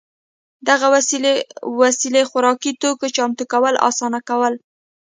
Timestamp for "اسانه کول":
3.89-4.53